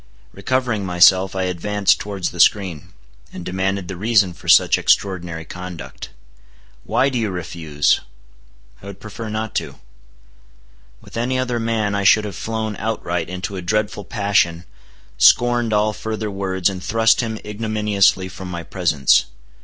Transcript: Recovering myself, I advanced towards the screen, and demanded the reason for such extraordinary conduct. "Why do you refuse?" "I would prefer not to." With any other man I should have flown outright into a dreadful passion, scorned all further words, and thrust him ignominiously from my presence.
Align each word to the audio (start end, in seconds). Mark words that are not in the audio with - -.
Recovering 0.31 0.83
myself, 0.83 1.35
I 1.35 1.43
advanced 1.43 1.99
towards 1.99 2.31
the 2.31 2.39
screen, 2.39 2.91
and 3.31 3.45
demanded 3.45 3.87
the 3.87 3.95
reason 3.95 4.33
for 4.33 4.47
such 4.47 4.79
extraordinary 4.79 5.45
conduct. 5.45 6.09
"Why 6.83 7.07
do 7.09 7.19
you 7.19 7.29
refuse?" 7.29 7.99
"I 8.81 8.87
would 8.87 8.99
prefer 8.99 9.29
not 9.29 9.53
to." 9.57 9.75
With 11.01 11.17
any 11.17 11.37
other 11.37 11.59
man 11.59 11.93
I 11.93 12.03
should 12.03 12.25
have 12.25 12.35
flown 12.35 12.75
outright 12.77 13.29
into 13.29 13.55
a 13.55 13.61
dreadful 13.61 14.03
passion, 14.03 14.65
scorned 15.19 15.71
all 15.71 15.93
further 15.93 16.31
words, 16.31 16.67
and 16.67 16.83
thrust 16.83 17.21
him 17.21 17.37
ignominiously 17.45 18.27
from 18.27 18.49
my 18.49 18.63
presence. 18.63 19.25